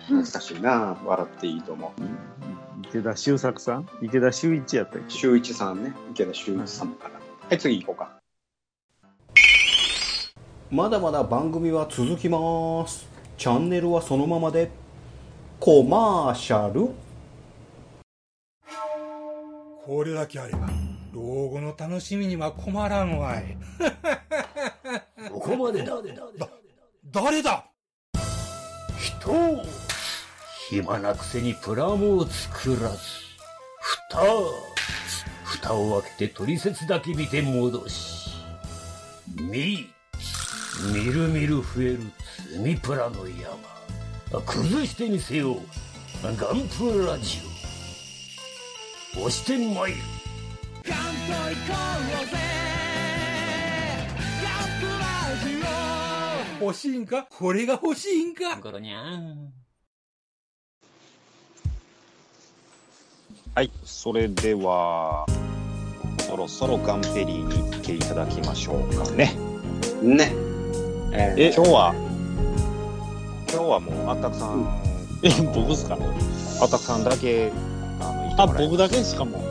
[0.07, 1.91] 懐かしいな、笑っていいと思う。
[2.89, 3.87] 池田修作さん？
[4.01, 5.11] 池田修一やったっけ？
[5.11, 7.21] 修一さんね、池田修一様から。
[7.47, 8.19] はい、次行こうか。
[10.71, 13.12] まだまだ番組は続きます。
[13.43, 14.71] チャンネルはそのままで、
[15.59, 16.91] コマーシャル。
[19.85, 20.69] これだけあれば、
[21.13, 23.59] 老後の楽しみには困らんわい。
[25.29, 26.01] ここまでだ。
[27.11, 27.65] 誰だ？
[29.01, 29.65] 人
[30.69, 32.99] 暇なくせにプラモを作らず。
[33.81, 34.21] 蓋
[35.43, 38.31] 蓋を開けて取説だけ見て戻し。
[39.35, 39.89] み、
[40.95, 42.13] みるみる増える
[42.53, 43.27] 積みプラの
[44.31, 44.43] 山。
[44.45, 45.57] 崩してみせよう。
[46.23, 47.39] ガンプラジ
[49.17, 49.21] オ。
[49.21, 49.97] 押してまいる。
[56.61, 57.27] 欲しいんか？
[57.31, 58.57] これが欲しいんか？
[58.61, 59.51] ゴロニャン。
[63.55, 65.25] はい、それでは、
[66.19, 69.35] そろそろガンペリーに行っていただきましょうかね。
[70.03, 70.33] ね。
[71.15, 72.12] えーえ今日は、
[73.53, 74.67] 今日はもう、あったくさん、
[75.23, 75.99] え、僕っすか？
[76.61, 77.53] あったくさんだけ、
[78.01, 78.05] あ
[78.37, 79.43] の、あ、僕だけしかも。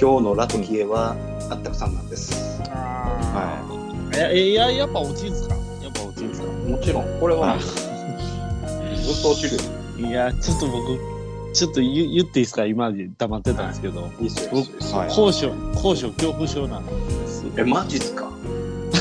[0.00, 1.14] 今日のラトキエは、
[1.50, 2.62] あったくさんなんです。
[2.72, 3.62] あ
[4.12, 4.16] あ。
[4.16, 5.54] いや、いや、やっぱ落ちんすか？
[5.82, 6.46] やっぱ落ちんすか？
[6.46, 7.66] もちろん、これは、あず
[9.20, 9.56] っと落ちる
[10.02, 10.08] よ。
[10.08, 10.98] いや、ちょっと僕、
[11.52, 12.64] ちょっと言言っていいですか？
[12.64, 14.00] 今まで黙ってたんですけど。
[14.20, 14.50] いいいいっすよ
[15.14, 17.44] 高所、高所恐怖症なんです。
[17.56, 18.30] え、マジっすか？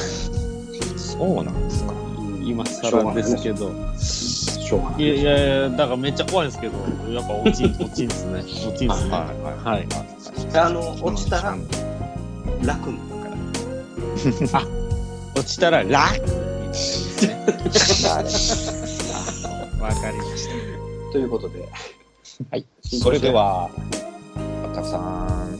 [0.98, 1.94] そうなんですか。
[2.48, 3.72] 今更ですけど。
[4.68, 5.04] しょうがない。
[5.04, 6.78] いやいやいや、だからめっちゃ怖いんですけど、
[7.12, 8.40] やっぱ落ちん、落ちんですね。
[8.42, 9.12] 落ちんですね。
[9.12, 9.88] はいはいはい。
[10.56, 11.56] あの、落ちたら、
[12.66, 13.32] 楽になる
[14.50, 14.66] から。
[15.36, 17.36] 落ちたら楽になるんですね。
[19.80, 20.54] あわかりました。
[21.14, 21.70] ということで、
[22.52, 22.66] はい。
[22.84, 23.70] それでは、
[24.66, 25.58] あったくさん、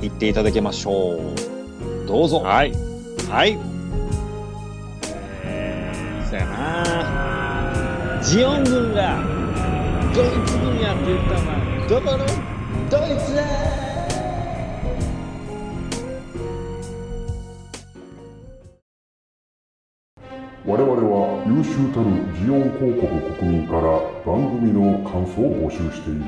[0.00, 2.06] 行っていただきましょう。
[2.06, 2.40] どうぞ。
[2.40, 2.72] はい。
[3.28, 3.77] はい。
[6.28, 9.24] そやなジオン軍が
[10.14, 11.56] ドイツ軍やって言ったのは
[11.88, 12.26] どこの
[12.90, 13.42] ドイツだ？
[20.66, 22.12] 我々は優秀たる
[22.44, 23.08] ジオン広告
[23.38, 23.80] 国民から
[24.26, 26.20] 番組の感想を募集している。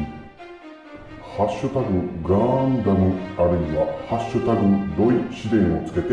[1.36, 2.36] ハッシュタグガ
[2.66, 4.62] ンダムあるいはハッシュタグ
[4.96, 6.08] ドイ試練をつけて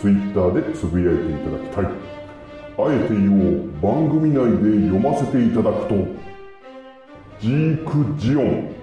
[0.00, 2.19] ツイッターでつぶやいていただきたい。
[2.86, 3.70] あえて言おう。
[3.82, 5.94] 番組内で読ませていただくと。
[7.40, 8.79] ジークジオン。